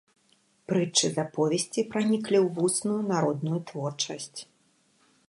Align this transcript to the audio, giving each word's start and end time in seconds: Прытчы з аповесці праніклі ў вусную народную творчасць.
Прытчы 0.71 1.05
з 1.17 1.21
аповесці 1.25 1.83
праніклі 1.91 2.37
ў 2.41 2.47
вусную 2.61 2.97
народную 3.13 3.59
творчасць. 3.73 4.39